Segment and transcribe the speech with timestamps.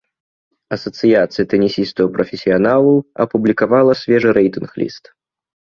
[0.77, 5.05] Асацыяцыя тэнісістаў-прафесіяналаў апублікавала свежы рэйтынг ліст.